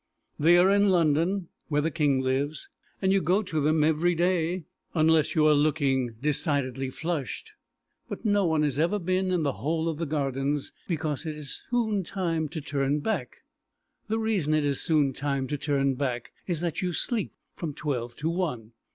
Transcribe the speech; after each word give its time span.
They 0.39 0.57
are 0.57 0.71
in 0.71 0.89
London, 0.89 1.49
where 1.67 1.83
the 1.83 1.91
King 1.91 2.21
lives, 2.21 2.69
and 3.03 3.13
you 3.13 3.21
go 3.21 3.43
to 3.43 3.61
them 3.61 3.83
every 3.83 4.15
day 4.15 4.63
unless 4.95 5.35
you 5.35 5.45
are 5.45 5.53
looking 5.53 6.15
decidedly 6.19 6.89
flushed, 6.89 7.51
but 8.09 8.25
no 8.25 8.47
one 8.47 8.63
has 8.63 8.79
ever 8.79 8.97
been 8.97 9.29
in 9.29 9.43
the 9.43 9.51
whole 9.61 9.87
of 9.87 9.99
the 9.99 10.07
Gardens, 10.07 10.71
because 10.87 11.27
it 11.27 11.35
is 11.35 11.65
so 11.69 11.85
soon 11.85 12.03
time 12.03 12.49
to 12.49 12.61
turn 12.61 13.01
back. 13.01 13.43
The 14.07 14.17
reason 14.17 14.55
it 14.55 14.65
is 14.65 14.81
soon 14.81 15.13
time 15.13 15.45
to 15.49 15.57
turn 15.59 15.93
back 15.93 16.31
is 16.47 16.61
that 16.61 16.81
you 16.81 16.93
sleep 16.93 17.33
from 17.55 17.75
twelve 17.75 18.15
to 18.15 18.29
one. 18.31 18.71